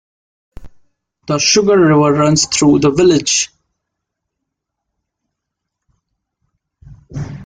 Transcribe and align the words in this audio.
The 1.27 1.37
Sugar 1.37 1.79
River 1.79 2.13
runs 2.17 2.47
through 2.47 2.79
the 2.79 2.89
village. 2.89 3.51